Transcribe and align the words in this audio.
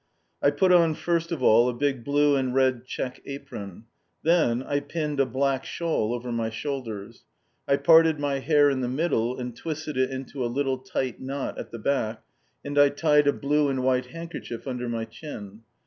I 0.41 0.49
put 0.49 0.71
on 0.71 0.95
first 0.95 1.31
of 1.31 1.43
all 1.43 1.69
a 1.69 1.75
big 1.75 2.03
blue 2.03 2.35
and 2.35 2.55
red 2.55 2.85
check 2.87 3.21
apron. 3.27 3.85
Then 4.23 4.63
I 4.63 4.79
pinned 4.79 5.19
a 5.19 5.27
black 5.27 5.63
shawl 5.63 6.15
over 6.15 6.31
my 6.31 6.49
shoulders. 6.49 7.23
I 7.67 7.75
parted 7.77 8.19
my 8.19 8.39
hair 8.39 8.67
in 8.71 8.81
the 8.81 8.87
middle 8.87 9.37
and 9.37 9.55
twisted 9.55 9.97
it 9.97 10.09
into 10.09 10.43
a 10.43 10.47
little 10.49 10.79
tight 10.79 11.21
knot 11.21 11.59
at 11.59 11.69
the 11.69 11.77
back, 11.77 12.23
and 12.65 12.79
I 12.79 12.89
tied 12.89 13.27
a 13.27 13.31
blue 13.31 13.69
and 13.69 13.83
white 13.83 14.07
handkerchief 14.07 14.67
under 14.67 14.89
my 14.89 15.05
chin. 15.05 15.61